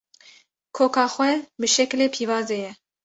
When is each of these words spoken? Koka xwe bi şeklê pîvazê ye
Koka 0.75 1.05
xwe 1.13 1.31
bi 1.59 1.67
şeklê 1.75 2.05
pîvazê 2.13 2.57
ye 2.63 2.71